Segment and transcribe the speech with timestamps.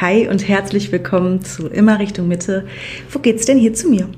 [0.00, 2.66] Hi und herzlich willkommen zu Immer Richtung Mitte.
[3.10, 4.08] Wo geht's denn hier zu mir?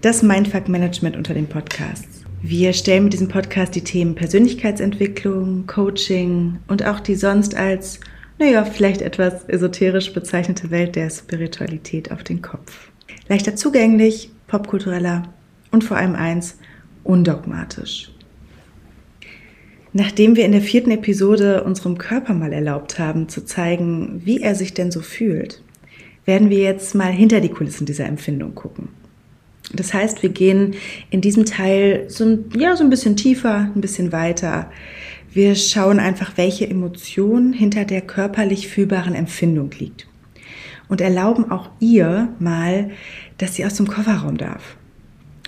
[0.00, 2.24] Das Mindfuck Management unter den Podcasts.
[2.42, 8.00] Wir stellen mit diesem Podcast die Themen Persönlichkeitsentwicklung, Coaching und auch die sonst als,
[8.40, 12.90] naja, vielleicht etwas esoterisch bezeichnete Welt der Spiritualität auf den Kopf.
[13.28, 15.32] Leichter zugänglich, popkultureller
[15.70, 16.58] und vor allem eins,
[17.04, 18.10] undogmatisch.
[19.96, 24.56] Nachdem wir in der vierten Episode unserem Körper mal erlaubt haben zu zeigen, wie er
[24.56, 25.62] sich denn so fühlt,
[26.24, 28.88] werden wir jetzt mal hinter die Kulissen dieser Empfindung gucken.
[29.72, 30.74] Das heißt, wir gehen
[31.10, 34.68] in diesem Teil so ein, ja, so ein bisschen tiefer, ein bisschen weiter.
[35.32, 40.08] Wir schauen einfach, welche Emotion hinter der körperlich fühlbaren Empfindung liegt.
[40.88, 42.90] Und erlauben auch ihr mal,
[43.38, 44.76] dass sie aus dem Kofferraum darf.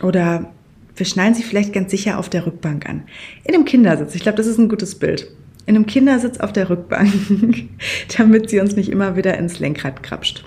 [0.05, 0.53] Oder
[0.97, 3.05] wir schnallen sie vielleicht ganz sicher auf der Rückbank an.
[3.45, 4.15] In einem Kindersitz.
[4.15, 5.31] Ich glaube, das ist ein gutes Bild.
[5.67, 7.13] In einem Kindersitz auf der Rückbank,
[8.17, 10.45] damit sie uns nicht immer wieder ins Lenkrad krapscht.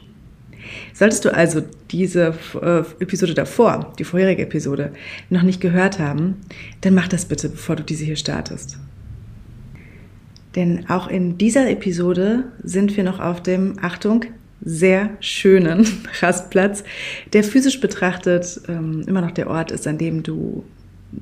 [0.93, 1.61] Solltest du also
[1.91, 4.91] diese äh, Episode davor, die vorherige Episode,
[5.29, 6.37] noch nicht gehört haben,
[6.81, 8.77] dann mach das bitte, bevor du diese hier startest.
[10.55, 14.25] Denn auch in dieser Episode sind wir noch auf dem, Achtung,
[14.61, 15.87] sehr schönen
[16.21, 16.83] Rastplatz,
[17.33, 20.63] der physisch betrachtet ähm, immer noch der Ort ist, an dem du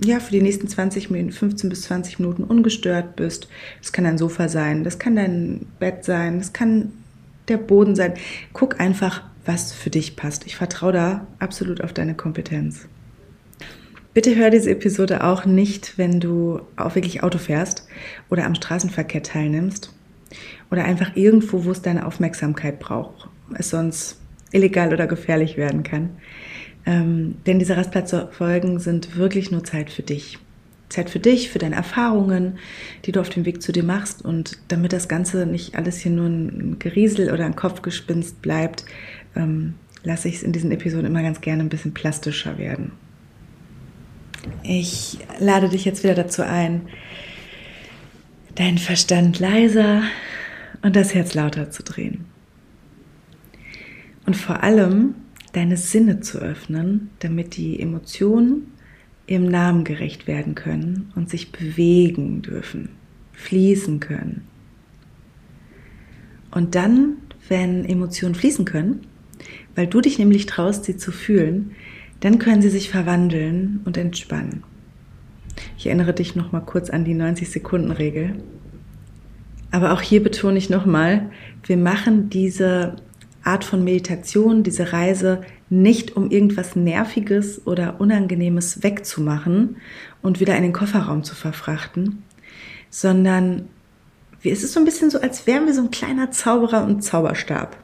[0.04, 3.48] ja, für die nächsten 20 Minuten, 15 bis 20 Minuten ungestört bist.
[3.82, 6.92] Das kann dein Sofa sein, das kann dein Bett sein, das kann
[7.48, 8.14] der Boden sein.
[8.54, 10.46] Guck einfach, was für dich passt.
[10.46, 12.88] Ich vertraue da absolut auf deine Kompetenz.
[14.14, 17.88] Bitte hör diese Episode auch nicht, wenn du auch wirklich Auto fährst
[18.30, 19.94] oder am Straßenverkehr teilnimmst
[20.72, 23.27] oder einfach irgendwo, wo es deine Aufmerksamkeit braucht,
[23.58, 24.20] es sonst
[24.52, 26.10] illegal oder gefährlich werden kann.
[26.86, 30.40] Ähm, denn diese Rastplatzfolgen sind wirklich nur Zeit für dich.
[30.90, 32.60] Zeit für dich, für deine Erfahrungen,
[33.06, 34.24] die du auf dem Weg zu dir machst.
[34.24, 38.86] Und damit das Ganze nicht alles hier nur ein Geriesel oder ein Kopfgespinst bleibt,
[39.36, 42.94] ähm, lasse ich es in diesen Episoden immer ganz gerne ein bisschen plastischer werden.
[44.64, 46.84] Ich lade dich jetzt wieder dazu ein,
[48.56, 50.04] deinen Verstand leiser
[50.82, 52.26] und das Herz lauter zu drehen.
[54.28, 55.16] Und vor allem
[55.54, 58.74] deine Sinne zu öffnen, damit die Emotionen
[59.26, 62.90] ihrem Namen gerecht werden können und sich bewegen dürfen,
[63.32, 64.42] fließen können.
[66.52, 67.18] Und dann,
[67.48, 69.08] wenn Emotionen fließen können,
[69.76, 71.72] weil du dich nämlich traust, sie zu fühlen,
[72.20, 74.64] dann können sie sich verwandeln und entspannen.
[75.78, 78.36] Ich erinnere dich noch mal kurz an die 90 Sekunden Regel.
[79.72, 81.30] Aber auch hier betone ich nochmal,
[81.64, 82.98] wir machen diese
[83.44, 89.78] Art von Meditation, diese Reise nicht, um irgendwas Nerviges oder Unangenehmes wegzumachen
[90.22, 92.24] und wieder in den Kofferraum zu verfrachten,
[92.90, 93.70] sondern
[94.44, 97.78] es ist so ein bisschen so, als wären wir so ein kleiner Zauberer und Zauberstab.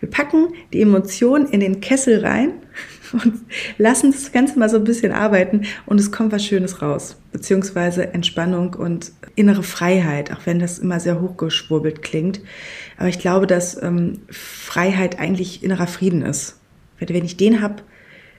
[0.00, 2.52] Wir packen die Emotion in den Kessel rein
[3.12, 3.34] und
[3.78, 7.16] lassen das Ganze mal so ein bisschen arbeiten und es kommt was Schönes raus.
[7.32, 12.40] Beziehungsweise Entspannung und innere Freiheit, auch wenn das immer sehr hochgeschwurbelt klingt.
[12.96, 16.58] Aber ich glaube, dass ähm, Freiheit eigentlich innerer Frieden ist.
[16.98, 17.82] Wenn ich den habe,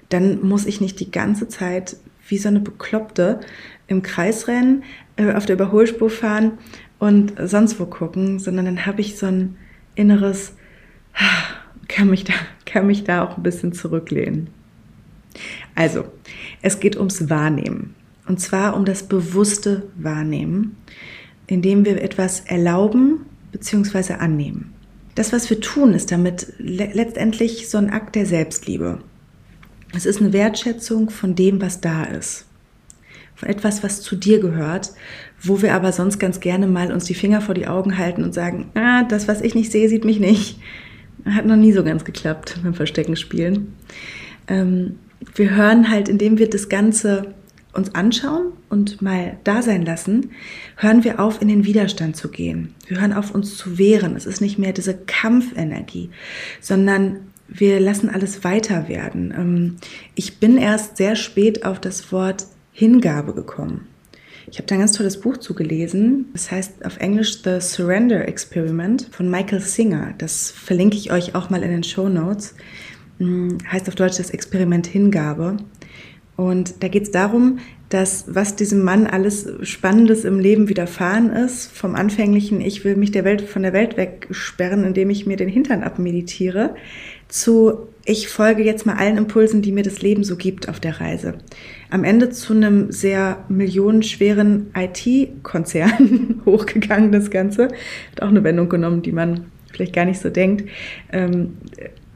[0.09, 3.39] dann muss ich nicht die ganze Zeit wie so eine Bekloppte
[3.87, 4.83] im Kreis rennen,
[5.15, 6.57] äh, auf der Überholspur fahren
[6.99, 9.57] und sonst wo gucken, sondern dann habe ich so ein
[9.95, 10.55] inneres,
[11.87, 12.33] kann mich da,
[12.65, 14.49] kann mich da auch ein bisschen zurücklehnen.
[15.75, 16.05] Also,
[16.61, 17.95] es geht ums Wahrnehmen.
[18.27, 20.75] Und zwar um das bewusste Wahrnehmen,
[21.47, 24.13] indem wir etwas erlauben bzw.
[24.13, 24.73] annehmen.
[25.15, 28.99] Das, was wir tun, ist damit le letztendlich so ein Akt der Selbstliebe.
[29.95, 32.45] Es ist eine Wertschätzung von dem, was da ist.
[33.33, 34.91] Von etwas, was zu dir gehört,
[35.41, 38.33] wo wir aber sonst ganz gerne mal uns die Finger vor die Augen halten und
[38.33, 40.59] sagen, ah, das, was ich nicht sehe, sieht mich nicht.
[41.25, 43.73] Hat noch nie so ganz geklappt beim Verstecken spielen.
[44.47, 44.99] Ähm,
[45.35, 47.33] wir hören halt, indem wir das Ganze
[47.73, 50.31] uns anschauen und mal da sein lassen,
[50.77, 52.73] hören wir auf, in den Widerstand zu gehen.
[52.87, 54.15] Wir hören auf, uns zu wehren.
[54.15, 56.09] Es ist nicht mehr diese Kampfenergie,
[56.59, 59.33] sondern wir lassen alles weiter werden.
[59.35, 59.75] Ähm,
[60.15, 63.87] ich bin erst sehr spät auf das Wort Hingabe gekommen.
[64.49, 66.29] Ich habe da ein ganz tolles Buch zugelesen.
[66.31, 70.13] Das heißt auf Englisch The Surrender Experiment von Michael Singer.
[70.17, 72.55] Das verlinke ich euch auch mal in den Show Notes.
[73.19, 75.57] Hm, heißt auf Deutsch das Experiment Hingabe.
[76.37, 77.59] Und da geht es darum,
[77.89, 83.11] dass was diesem Mann alles Spannendes im Leben widerfahren ist, vom anfänglichen, ich will mich
[83.11, 86.75] der Welt von der Welt wegsperren, indem ich mir den Hintern abmeditiere,
[87.27, 91.01] zu ich folge jetzt mal allen Impulsen, die mir das Leben so gibt auf der
[91.01, 91.39] Reise.
[91.89, 97.69] Am Ende zu einem sehr millionenschweren IT-Konzern hochgegangen, das Ganze.
[98.11, 100.69] Hat auch eine Wendung genommen, die man vielleicht gar nicht so denkt.
[101.11, 101.57] Ähm,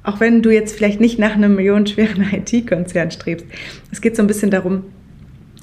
[0.04, 3.46] auch wenn du jetzt vielleicht nicht nach einem millionenschweren IT-Konzern strebst.
[3.92, 4.84] Es geht so ein bisschen darum,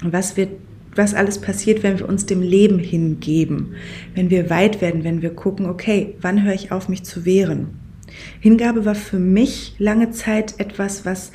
[0.02, 0.48] was wir
[0.94, 3.74] was alles passiert, wenn wir uns dem Leben hingeben,
[4.14, 7.68] wenn wir weit werden, wenn wir gucken, okay, wann höre ich auf, mich zu wehren?
[8.40, 11.30] Hingabe war für mich lange Zeit etwas, was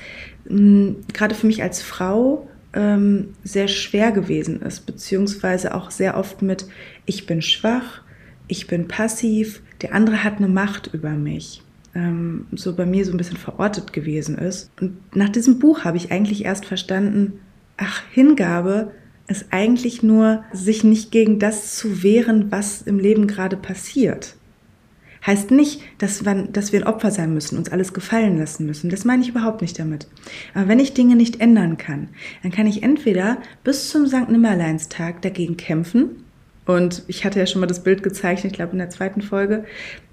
[0.46, 6.18] mh, hm, gerade für mich als Frau ähm, sehr schwer gewesen ist, beziehungsweise auch sehr
[6.18, 6.66] oft mit,
[7.06, 8.02] ich bin schwach,
[8.48, 11.62] ich bin passiv, der andere hat eine Macht über mich.
[11.96, 14.72] Ähm, so bei mir so ein bisschen verortet gewesen ist.
[14.82, 17.40] Und nach diesem Buch habe ich eigentlich erst verstanden,
[17.78, 18.92] ach, Hingabe
[19.28, 24.36] ist eigentlich nur, sich nicht gegen das zu wehren, was im Leben gerade passiert.
[25.26, 28.90] Heißt nicht, dass wir, dass wir ein Opfer sein müssen, uns alles gefallen lassen müssen.
[28.90, 30.08] Das meine ich überhaupt nicht damit.
[30.54, 32.10] Aber wenn ich Dinge nicht ändern kann,
[32.42, 34.30] dann kann ich entweder bis zum St.
[34.30, 36.24] Nimmerleinstag dagegen kämpfen.
[36.66, 39.66] Und ich hatte ja schon mal das Bild gezeichnet, ich glaube in der zweiten Folge,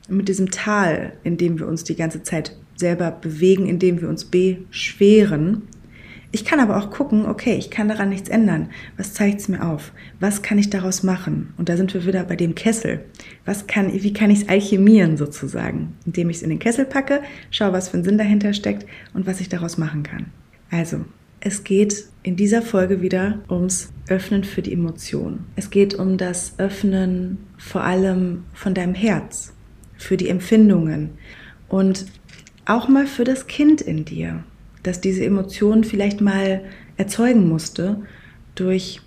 [0.08, 4.08] mit diesem Tal, in dem wir uns die ganze Zeit selber bewegen, in dem wir
[4.08, 5.62] uns beschweren.
[6.32, 8.70] Ich kann aber auch gucken, okay, ich kann daran nichts ändern.
[8.96, 9.92] Was zeigt es mir auf?
[10.20, 11.52] Was kann ich daraus machen?
[11.56, 13.04] Und da sind wir wieder bei dem Kessel.
[13.44, 15.96] Was kann, wie kann ich es alchemieren sozusagen?
[16.06, 19.26] Indem ich es in den Kessel packe, schaue, was für ein Sinn dahinter steckt und
[19.26, 20.26] was ich daraus machen kann.
[20.70, 21.04] Also,
[21.40, 25.46] es geht in dieser Folge wieder ums Öffnen für die Emotionen.
[25.56, 29.52] Es geht um das Öffnen vor allem von deinem Herz,
[29.96, 31.10] für die Empfindungen
[31.68, 32.06] und
[32.66, 34.44] auch mal für das Kind in dir
[34.82, 36.62] dass diese Emotion vielleicht mal
[36.96, 38.02] erzeugen musste
[38.54, 39.00] durch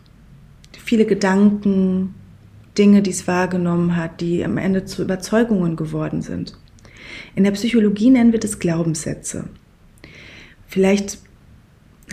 [0.71, 2.15] viele Gedanken,
[2.77, 6.57] Dinge, die es wahrgenommen hat, die am Ende zu Überzeugungen geworden sind.
[7.35, 9.45] In der Psychologie nennen wir das Glaubenssätze.
[10.67, 11.19] Vielleicht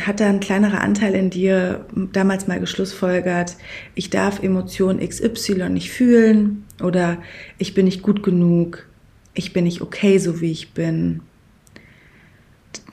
[0.01, 3.57] hat da ein kleinerer Anteil in dir damals mal geschlussfolgert,
[3.95, 7.19] ich darf Emotion XY nicht fühlen oder
[7.59, 8.87] ich bin nicht gut genug,
[9.35, 11.23] ich bin nicht okay, so wie ich bin,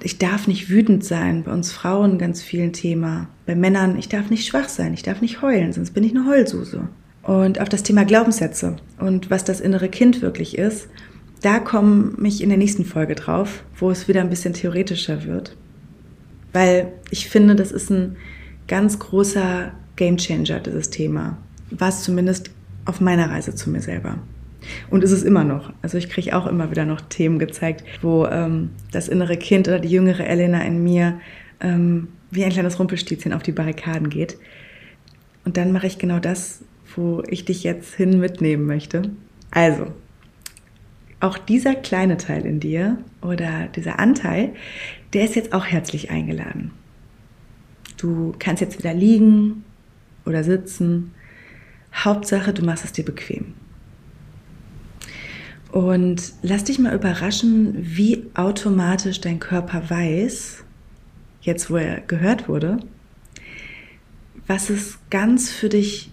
[0.02, 3.28] ich darf nicht wütend sein, bei uns Frauen ganz viel Thema.
[3.46, 6.26] Bei Männern, ich darf nicht schwach sein, ich darf nicht heulen, sonst bin ich eine
[6.26, 6.88] Heulsuse.
[7.24, 10.88] Und auf das Thema Glaubenssätze und was das innere Kind wirklich ist,
[11.42, 15.56] da komme ich in der nächsten Folge drauf, wo es wieder ein bisschen theoretischer wird.
[16.54, 18.16] Weil ich finde, das ist ein
[18.68, 21.38] ganz großer Gamechanger, dieses Thema.
[21.70, 22.50] War es zumindest
[22.86, 24.20] auf meiner Reise zu mir selber.
[24.90, 25.72] Und ist es immer noch.
[25.82, 29.80] Also ich kriege auch immer wieder noch Themen gezeigt, wo ähm, das innere Kind oder
[29.80, 31.20] die jüngere Elena in mir
[31.60, 34.38] ähm, wie ein kleines Rumpelstilzchen auf die Barrikaden geht.
[35.46, 36.62] Und dann mache ich genau das,
[36.96, 39.12] wo ich dich jetzt hin mitnehmen möchte.
[39.52, 39.88] Also,
[41.20, 44.54] auch dieser kleine Teil in dir oder dieser Anteil,
[45.14, 46.72] der ist jetzt auch herzlich eingeladen.
[47.98, 49.64] Du kannst jetzt wieder liegen
[50.26, 51.14] oder sitzen.
[51.94, 53.54] Hauptsache, du machst es dir bequem.
[55.78, 60.64] Und lass dich mal überraschen, wie automatisch dein Körper weiß,
[61.42, 62.80] jetzt wo er gehört wurde,
[64.48, 66.10] was es ganz für dich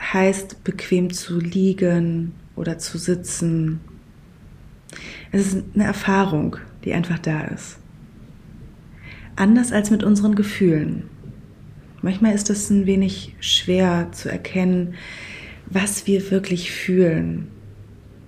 [0.00, 3.80] heißt, bequem zu liegen oder zu sitzen.
[5.30, 7.76] Es ist eine Erfahrung, die einfach da ist.
[9.36, 11.02] Anders als mit unseren Gefühlen.
[12.00, 14.94] Manchmal ist es ein wenig schwer zu erkennen,
[15.66, 17.48] was wir wirklich fühlen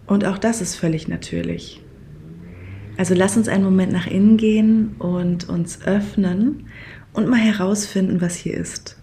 [0.06, 1.80] und auch das ist völlig natürlich.
[2.96, 6.68] Also lass uns einen Moment nach innen gehen und uns öffnen
[7.12, 8.98] und mal herausfinden, was hier ist.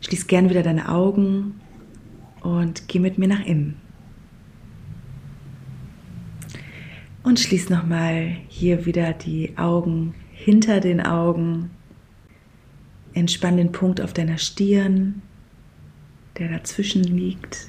[0.00, 1.60] Schließ gern wieder deine Augen
[2.40, 3.76] und geh mit mir nach innen.
[7.22, 11.70] Und schließ nochmal hier wieder die Augen hinter den Augen.
[13.14, 15.22] Entspann den Punkt auf deiner Stirn,
[16.38, 17.68] der dazwischen liegt.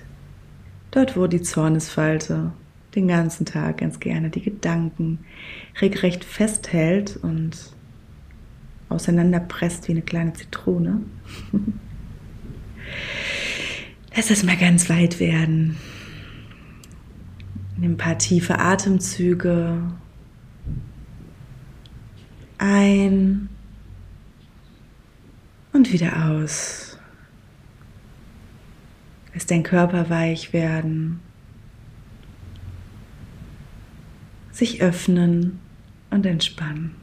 [0.89, 2.51] Dort, wo die Zornesfalte
[2.95, 5.19] den ganzen Tag ganz gerne die Gedanken
[5.81, 7.57] regelrecht festhält und
[8.89, 11.01] auseinanderpresst wie eine kleine Zitrone.
[14.15, 15.77] Lass das mal ganz weit werden.
[17.77, 19.81] Nimm ein paar tiefe Atemzüge
[22.59, 23.49] ein
[25.73, 26.97] und wieder aus.
[29.33, 31.19] Lass dein Körper weich werden.
[34.53, 35.59] Sich öffnen
[36.11, 36.95] und entspannen.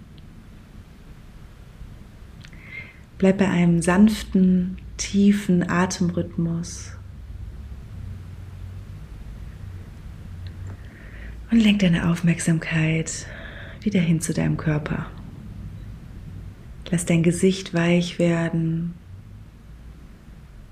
[3.19, 6.93] Bleib bei einem sanften, tiefen Atemrhythmus
[11.51, 13.27] und lenk deine Aufmerksamkeit
[13.83, 15.07] wieder hin zu deinem Körper.
[16.91, 18.95] Lass dein Gesicht weich werden.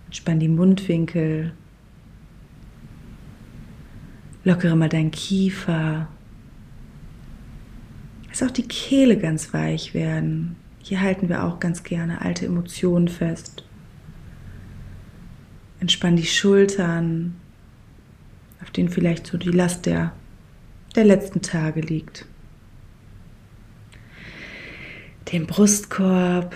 [0.07, 1.53] Entspann die Mundwinkel.
[4.45, 6.09] Lockere mal deinen Kiefer
[8.39, 10.55] Lass auch die Kehle ganz weich werden.
[10.81, 13.65] Hier halten wir auch ganz gerne alte Emotionen fest.
[15.81, 17.35] Entspann die Schultern,
[18.63, 20.13] auf denen vielleicht so die Last der,
[20.95, 22.27] der letzten Tage liegt.
[25.33, 26.55] Den Brustkorb.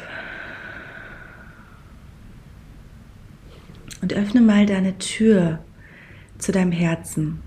[4.03, 5.65] Und öffne mal deine Tür
[6.39, 7.41] zu deinem Herzen.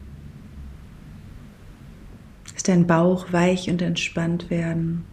[2.55, 5.03] Lass dein Bauch weich und entspannt werden.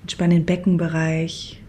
[0.00, 1.62] Entspann den Beckenbereich,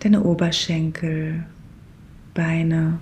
[0.00, 1.46] deine Oberschenkel,
[2.34, 2.98] Beine.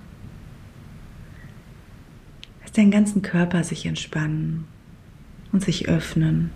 [2.61, 4.63] Lass deinen ganzen Körper sich entspannen
[5.51, 6.51] und sich öffnen.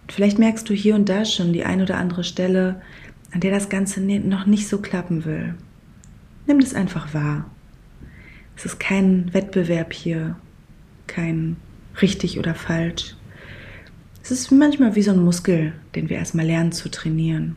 [0.00, 2.80] Und vielleicht merkst du hier und da schon die ein oder andere Stelle,
[3.32, 5.54] an der das Ganze noch nicht so klappen will.
[6.46, 7.50] Nimm das einfach wahr.
[8.56, 10.36] Es ist kein Wettbewerb hier,
[11.06, 11.56] kein
[12.00, 13.16] richtig oder falsch.
[14.22, 17.56] Es ist manchmal wie so ein Muskel, den wir erstmal lernen zu trainieren.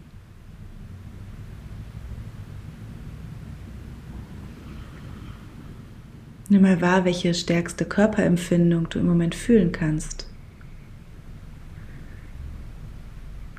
[6.50, 10.30] Nimm mal wahr, welche stärkste Körperempfindung du im Moment fühlen kannst.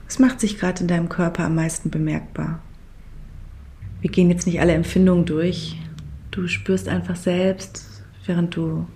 [0.06, 2.60] Was macht sich gerade in deinem Körper am meisten bemerkbar?
[4.00, 5.76] Wir gehen jetzt nicht alle Empfindungen durch.
[6.30, 8.86] Du spürst einfach selbst, während du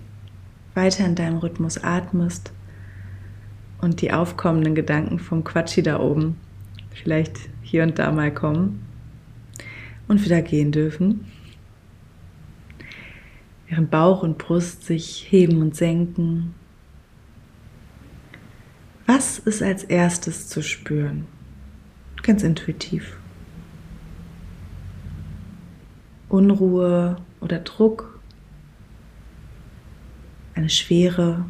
[0.75, 2.51] weiter in deinem Rhythmus atmest
[3.81, 6.37] und die aufkommenden Gedanken vom Quatschi da oben
[6.93, 8.85] vielleicht hier und da mal kommen
[10.07, 11.25] und wieder gehen dürfen.
[13.67, 16.53] Während Bauch und Brust sich heben und senken.
[19.05, 21.25] Was ist als erstes zu spüren?
[22.21, 23.17] Ganz intuitiv.
[26.33, 28.19] Unruhe oder Druck
[30.55, 31.45] eine Schwere.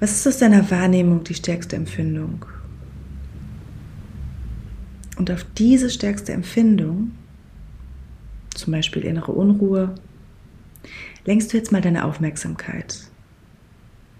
[0.00, 2.44] Was ist aus deiner Wahrnehmung die stärkste Empfindung?
[5.16, 7.12] Und auf diese stärkste Empfindung,
[8.52, 9.94] zum Beispiel innere Unruhe,
[11.24, 12.98] lenkst du jetzt mal deine Aufmerksamkeit.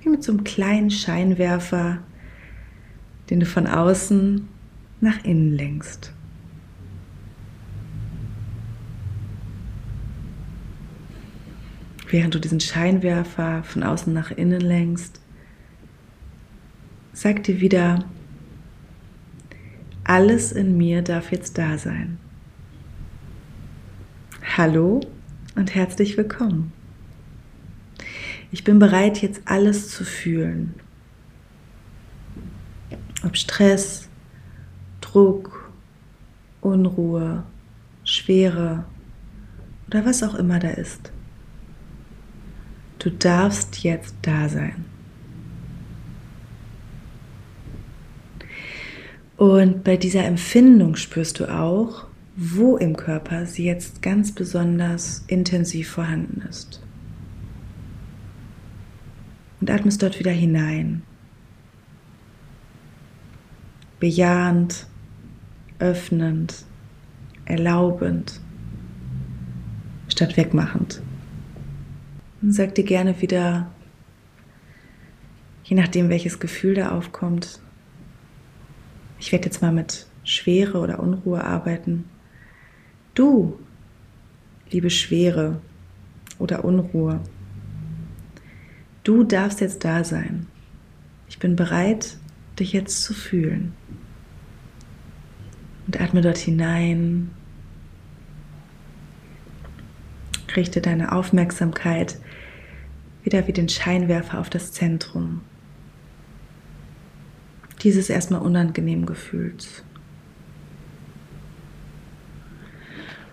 [0.03, 1.99] Wie mit so einem kleinen Scheinwerfer,
[3.29, 4.47] den du von außen
[5.01, 6.13] nach innen lenkst.
[12.11, 15.21] Während du diesen Scheinwerfer von außen nach innen lenkst,
[17.13, 18.05] sag dir wieder,
[20.03, 22.19] alles in mir darf jetzt da sein.
[24.57, 25.01] Hallo
[25.55, 26.73] und herzlich willkommen.
[28.51, 30.75] Ich bin bereit, jetzt alles zu fühlen.
[33.25, 34.09] Ob Stress,
[35.01, 35.71] Druck,
[36.61, 37.45] Unruhe,
[38.03, 38.85] Schwere
[39.87, 41.13] oder was auch immer da ist.
[43.01, 44.85] Du darfst jetzt da sein.
[49.39, 55.89] Und bei dieser Empfindung spürst du auch, wo im Körper sie jetzt ganz besonders intensiv
[55.89, 56.83] vorhanden ist.
[59.63, 61.03] Und atmest dort wieder hinein.
[63.99, 64.87] Bejahend,
[65.79, 66.67] öffnend,
[67.47, 68.41] erlaubend,
[70.09, 71.01] statt wegmachend.
[72.43, 73.71] Und sag dir gerne wieder,
[75.65, 77.61] je nachdem welches Gefühl da aufkommt,
[79.19, 82.07] ich werde jetzt mal mit Schwere oder Unruhe arbeiten.
[83.15, 83.59] Du,
[84.71, 85.61] liebe Schwere
[86.39, 87.21] oder Unruhe,
[89.05, 90.47] du darfst jetzt da sein.
[91.29, 92.17] Ich bin bereit,
[92.59, 93.75] dich jetzt zu fühlen.
[95.87, 97.31] Und atme dort hinein.
[100.57, 102.19] Richte deine Aufmerksamkeit
[103.23, 105.43] wieder wie den Scheinwerfer auf das Zentrum
[107.83, 109.83] dieses erstmal unangenehmen Gefühls.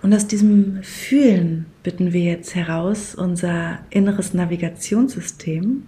[0.02, 5.84] Und aus diesem Fühlen bitten wir jetzt heraus unser inneres Navigationssystem,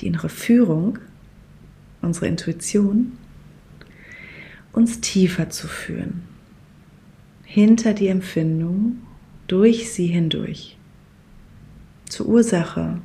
[0.00, 0.98] die innere Führung,
[2.02, 3.12] unsere Intuition,
[4.72, 6.24] uns tiefer zu führen,
[7.44, 8.96] hinter die Empfindung,
[9.46, 10.76] durch sie hindurch
[12.08, 13.00] zur Ursache.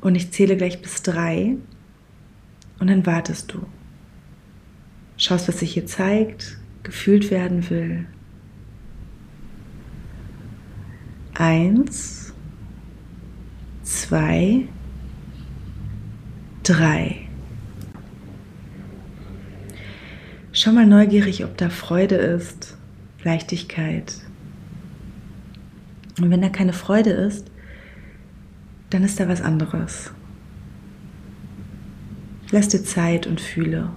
[0.00, 1.56] Und ich zähle gleich bis drei
[2.78, 3.66] und dann wartest du.
[5.16, 8.06] Schaust, was sich hier zeigt, gefühlt werden will.
[11.34, 12.32] Eins,
[13.82, 14.68] zwei,
[16.62, 17.28] drei.
[20.52, 22.78] Schau mal neugierig, ob da Freude ist,
[23.26, 24.14] Leichtigkeit.
[26.18, 27.50] Und wenn da keine Freude ist,
[28.88, 30.12] dann ist da was anderes.
[32.52, 33.90] Lass dir Zeit und fühle.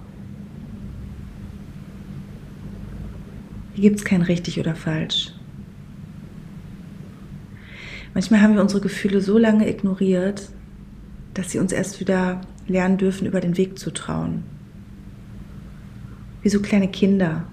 [3.74, 5.32] Hier gibt es kein richtig oder falsch.
[8.12, 10.50] Manchmal haben wir unsere Gefühle so lange ignoriert,
[11.34, 14.42] dass sie uns erst wieder lernen dürfen, über den Weg zu trauen.
[16.42, 17.46] Wie so kleine Kinder,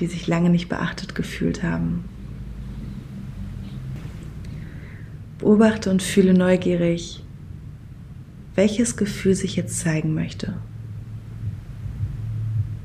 [0.00, 2.04] die sich lange nicht beachtet gefühlt haben.
[5.38, 7.22] Beobachte und fühle neugierig,
[8.54, 10.56] welches Gefühl sich jetzt zeigen möchte,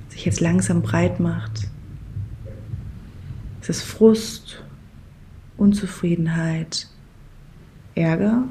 [0.10, 1.70] sich jetzt langsam breit macht.
[3.62, 4.64] Ist es Frust,
[5.58, 6.88] Unzufriedenheit,
[7.96, 8.44] Ärger?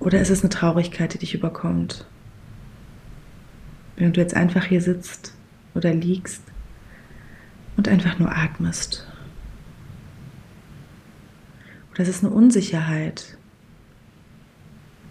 [0.00, 2.06] Oder ist es eine Traurigkeit, die dich überkommt?
[3.96, 5.34] Wenn du jetzt einfach hier sitzt
[5.74, 6.42] oder liegst
[7.76, 9.06] und einfach nur atmest.
[11.92, 13.36] Oder ist es eine Unsicherheit,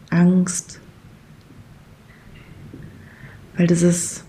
[0.10, 0.80] Angst,
[3.56, 4.24] weil dieses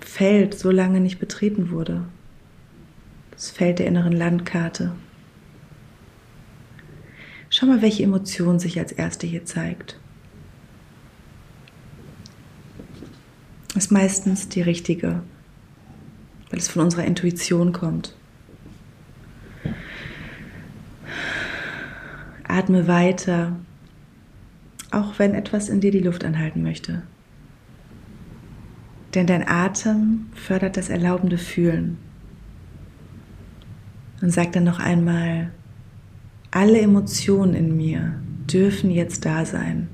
[0.00, 2.04] Feld so lange nicht betreten wurde.
[3.32, 4.94] Das Feld der inneren Landkarte.
[7.50, 9.98] Schau mal, welche Emotion sich als erste hier zeigt.
[13.74, 15.22] Ist meistens die richtige,
[16.54, 18.14] weil es von unserer Intuition kommt.
[22.46, 23.56] Atme weiter
[24.92, 27.02] auch wenn etwas in dir die Luft anhalten möchte.
[29.16, 31.98] Denn dein Atem fördert das erlaubende Fühlen.
[34.22, 35.50] Und sag dann noch einmal,
[36.52, 38.14] alle Emotionen in mir
[38.48, 39.88] dürfen jetzt da sein.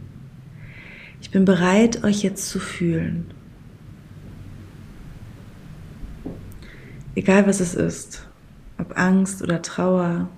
[1.23, 3.33] Ich bin bereit, euch jetzt zu fühlen.
[7.15, 8.27] Egal was es ist,
[8.79, 10.29] ob Angst oder Trauer,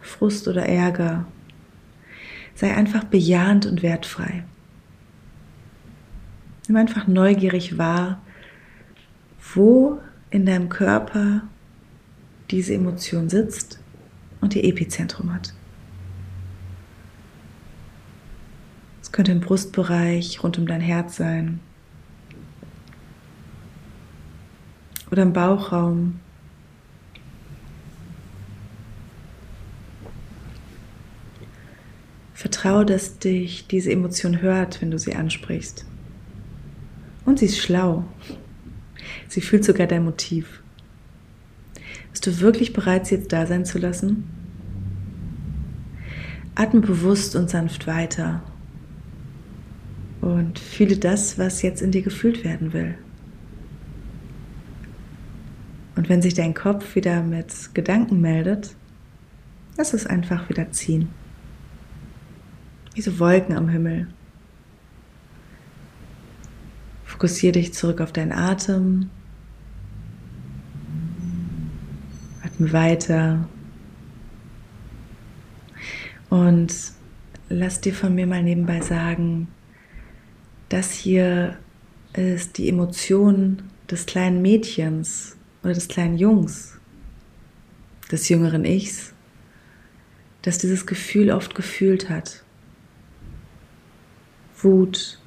[0.00, 1.26] Frust oder Ärger,
[2.54, 4.44] Sei einfach bejahend und wertfrei.
[6.68, 8.20] Nimm einfach neugierig wahr,
[9.54, 9.98] wo
[10.30, 11.42] in deinem Körper
[12.50, 13.80] diese Emotion sitzt
[14.40, 15.54] und ihr Epizentrum hat.
[19.00, 21.60] Es könnte im Brustbereich rund um dein Herz sein
[25.12, 26.20] oder im Bauchraum
[32.32, 35.84] Vertraue, dass dich diese Emotion hört, wenn du sie ansprichst.
[37.24, 38.04] Und sie ist schlau.
[39.28, 40.60] Sie fühlt sogar dein Motiv.
[42.10, 44.24] Bist du wirklich bereit, sie jetzt da sein zu lassen?
[46.56, 48.42] Atme bewusst und sanft weiter
[50.20, 52.96] und fühle das, was jetzt in dir gefühlt werden will.
[55.94, 58.74] Und wenn sich dein Kopf wieder mit Gedanken meldet,
[59.76, 61.08] lass es einfach wieder ziehen
[62.94, 64.08] wie so Wolken am Himmel.
[67.04, 69.10] Fokussiere dich zurück auf deinen Atem.
[72.42, 73.48] Atme weiter.
[76.28, 76.74] Und
[77.48, 79.48] lass dir von mir mal nebenbei sagen,
[80.68, 81.58] das hier
[82.14, 86.78] ist die Emotion des kleinen Mädchens oder des kleinen Jungs,
[88.10, 89.12] des jüngeren Ichs,
[90.42, 92.42] das dieses Gefühl oft gefühlt hat.
[94.58, 95.20] Wut,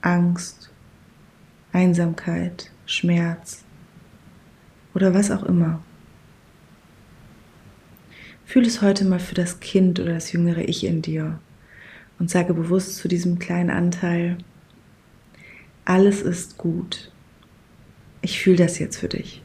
[0.00, 0.70] Angst,
[1.72, 3.64] Einsamkeit, Schmerz
[4.94, 5.82] oder was auch immer.
[8.44, 11.38] Fühl es heute mal für das Kind oder das jüngere Ich in dir
[12.18, 14.38] und sage bewusst zu diesem kleinen Anteil,
[15.84, 17.12] alles ist gut.
[18.22, 19.42] Ich fühle das jetzt für dich.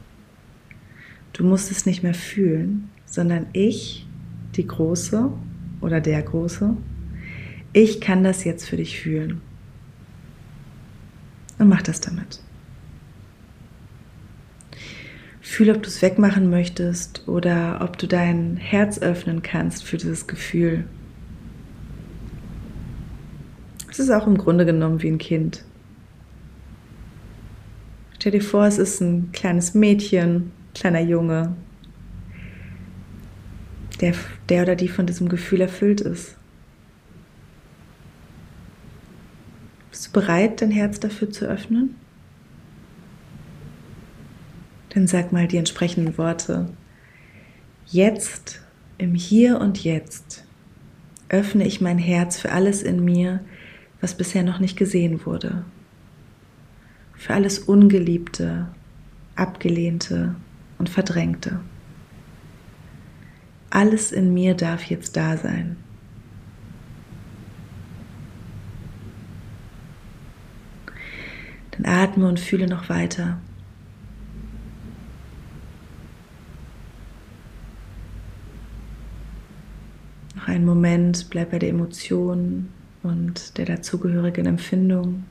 [1.34, 4.06] Du musst es nicht mehr fühlen, sondern ich,
[4.54, 5.30] die Große
[5.80, 6.76] oder der Große,
[7.72, 9.40] ich kann das jetzt für dich fühlen.
[11.58, 12.40] Und mach das damit.
[15.40, 20.28] Fühl, ob du es wegmachen möchtest oder ob du dein Herz öffnen kannst für dieses
[20.28, 20.84] Gefühl.
[23.90, 25.64] Es ist auch im Grunde genommen wie ein Kind.
[28.14, 31.54] Stell dir vor, es ist ein kleines Mädchen, kleiner Junge,
[34.00, 34.14] der,
[34.48, 36.36] der oder die von diesem Gefühl erfüllt ist.
[39.90, 41.94] Bist du bereit, dein Herz dafür zu öffnen?
[44.90, 46.68] Dann sag mal die entsprechenden Worte.
[47.86, 48.60] Jetzt,
[48.98, 50.44] im Hier und Jetzt,
[51.28, 53.40] öffne ich mein Herz für alles in mir,
[54.00, 55.64] was bisher noch nicht gesehen wurde.
[57.14, 58.68] Für alles Ungeliebte,
[59.34, 60.36] Abgelehnte
[60.84, 61.60] und verdrängte.
[63.70, 65.78] Alles in mir darf jetzt da sein.
[71.70, 73.38] Dann atme und fühle noch weiter.
[80.36, 82.68] Noch einen Moment, bleib bei der Emotion
[83.02, 85.24] und der dazugehörigen Empfindung.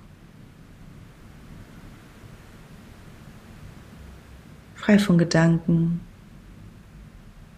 [4.83, 6.01] Frei von Gedanken,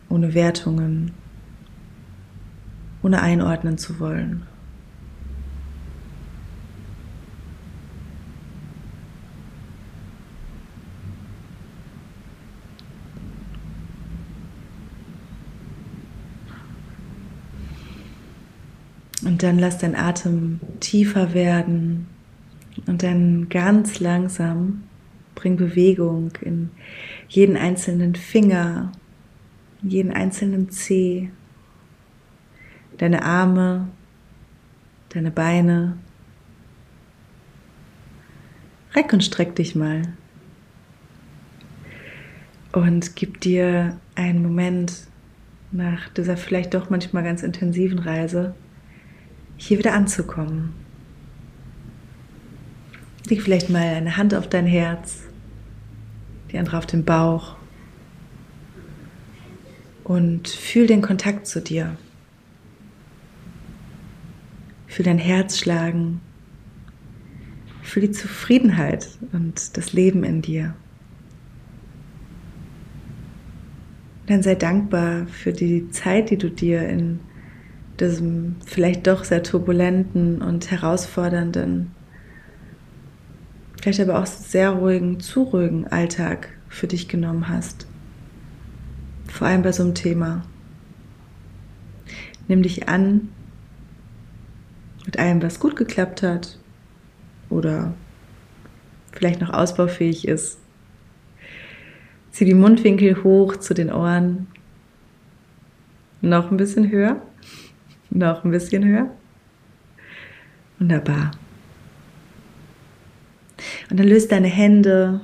[0.09, 1.11] ohne Wertungen,
[3.01, 4.45] ohne einordnen zu wollen.
[19.23, 22.05] Und dann lass dein Atem tiefer werden
[22.85, 24.83] und dann ganz langsam
[25.36, 26.71] bring Bewegung in
[27.28, 28.91] jeden einzelnen Finger,
[29.84, 31.30] in jeden einzelnen Zeh,
[32.98, 33.89] deine Arme,
[35.10, 35.98] deine Beine.
[38.95, 40.02] Reck und streck dich mal.
[42.71, 45.08] Und gib dir einen Moment
[45.71, 48.56] nach dieser vielleicht doch manchmal ganz intensiven Reise
[49.58, 50.85] hier wieder anzukommen.
[53.29, 55.23] Leg vielleicht mal eine Hand auf dein Herz,
[56.51, 57.55] die andere auf den Bauch
[60.03, 61.97] und fühl den Kontakt zu dir.
[64.88, 66.21] Fühl dein Herz schlagen.
[67.81, 70.75] Fühl die Zufriedenheit und das Leben in dir.
[74.27, 77.19] Dann sei dankbar für die Zeit, die du dir in
[77.99, 81.94] diesem vielleicht doch sehr turbulenten und herausfordernden,
[83.86, 87.86] vielleicht aber auch sehr ruhigen, zu ruhigen Alltag für dich genommen hast.
[89.28, 90.43] Vor allem bei so einem Thema.
[92.48, 93.30] Nimm dich an
[95.06, 96.58] mit allem, was gut geklappt hat
[97.52, 97.93] oder
[99.12, 100.58] vielleicht noch ausbaufähig ist.
[102.32, 104.48] Zieh die Mundwinkel hoch zu den Ohren.
[106.21, 107.21] Noch ein bisschen höher.
[108.10, 109.12] Noch ein bisschen höher.
[110.80, 111.34] Wunderbar.
[113.89, 115.21] Und dann löst deine Hände,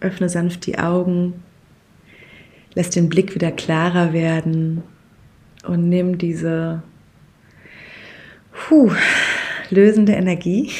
[0.00, 1.42] öffne sanft die Augen,
[2.74, 4.82] lass den Blick wieder klarer werden
[5.66, 6.82] und nimm diese
[8.52, 8.92] puh,
[9.70, 10.70] lösende Energie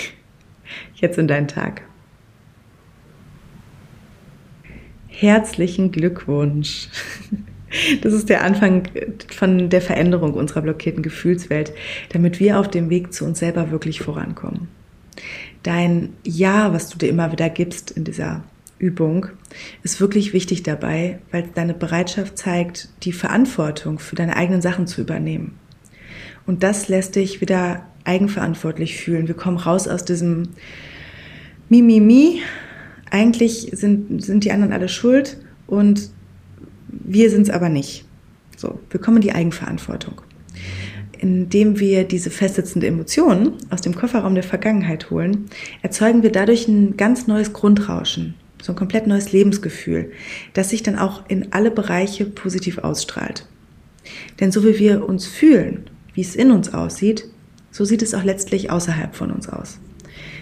[0.97, 1.83] jetzt in deinen Tag.
[5.09, 6.89] Herzlichen Glückwunsch.
[8.03, 8.85] Das ist der Anfang
[9.31, 11.73] von der Veränderung unserer blockierten Gefühlswelt,
[12.11, 14.69] damit wir auf dem Weg zu uns selber wirklich vorankommen.
[15.65, 18.45] Dein Ja, was du dir immer wieder gibst in dieser
[18.79, 19.27] Übung,
[19.83, 25.01] ist wirklich wichtig dabei, weil deine Bereitschaft zeigt, die Verantwortung für deine eigenen Sachen zu
[25.01, 25.59] übernehmen.
[26.47, 29.27] Und das lässt dich wieder eigenverantwortlich fühlen.
[29.27, 30.51] Wir kommen raus aus diesem
[31.71, 32.43] Mimimi.
[33.11, 36.11] Eigentlich sind, sind die anderen alle schuld und
[36.89, 38.05] wir sind es aber nicht.
[38.57, 40.21] So, wir kommen in die Eigenverantwortung.
[41.25, 45.47] Indem wir diese festsitzende Emotion aus dem Kofferraum der Vergangenheit holen,
[45.81, 50.13] erzeugen wir dadurch ein ganz neues Grundrauschen, so ein komplett neues Lebensgefühl,
[50.53, 53.49] das sich dann auch in alle Bereiche positiv ausstrahlt.
[54.39, 57.25] Denn so wie wir uns fühlen, wie es in uns aussieht,
[57.71, 59.79] so sieht es auch letztlich außerhalb von uns aus.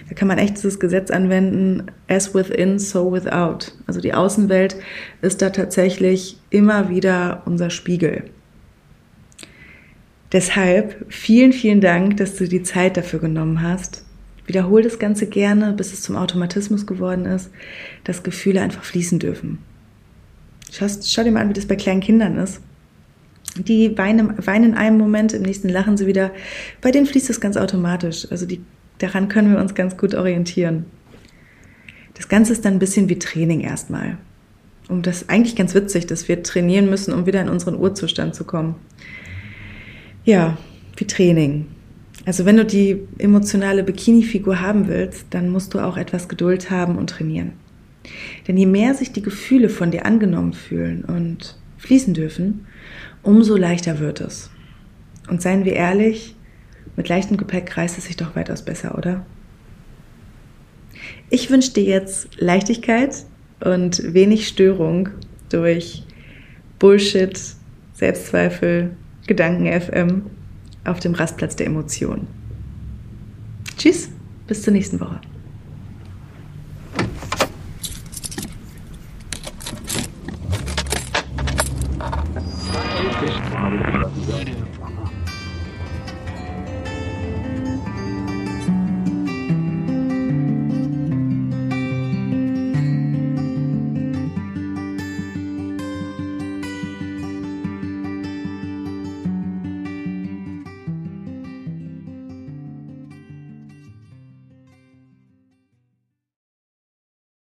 [0.08, 3.70] Da kann man echt dieses Gesetz anwenden, as within, so without.
[3.86, 4.74] Also die Außenwelt
[5.20, 8.24] ist da tatsächlich immer wieder unser Spiegel.
[10.32, 14.04] Deshalb vielen, vielen Dank, dass du die Zeit dafür genommen hast.
[14.46, 17.50] Wiederhol das Ganze gerne, bis es zum Automatismus geworden ist,
[18.04, 19.58] dass Gefühle einfach fließen dürfen.
[20.70, 22.60] Schau, schau dir mal an, wie das bei kleinen Kindern ist.
[23.56, 26.32] Die weinen, weinen in einem Moment, im nächsten lachen sie wieder.
[26.80, 28.26] Bei denen fließt es ganz automatisch.
[28.30, 28.62] Also die
[29.02, 30.84] Daran können wir uns ganz gut orientieren.
[32.14, 34.16] Das Ganze ist dann ein bisschen wie Training erstmal.
[34.88, 38.44] Um das eigentlich ganz witzig, dass wir trainieren müssen, um wieder in unseren Urzustand zu
[38.44, 38.76] kommen.
[40.24, 40.56] Ja,
[40.96, 41.66] wie Training.
[42.24, 46.96] Also wenn du die emotionale Bikini-Figur haben willst, dann musst du auch etwas Geduld haben
[46.96, 47.54] und trainieren.
[48.46, 52.66] Denn je mehr sich die Gefühle von dir angenommen fühlen und fließen dürfen,
[53.22, 54.50] umso leichter wird es.
[55.28, 56.37] Und seien wir ehrlich,
[56.96, 59.26] mit leichtem Gepäck reißt es sich doch weitaus besser, oder?
[61.30, 63.24] Ich wünsche dir jetzt Leichtigkeit
[63.61, 65.08] und wenig Störung
[65.48, 66.04] durch
[66.78, 67.38] Bullshit,
[67.94, 70.22] Selbstzweifel, Gedanken-FM
[70.85, 72.26] auf dem Rastplatz der Emotionen.
[73.76, 74.08] Tschüss,
[74.46, 75.20] bis zur nächsten Woche.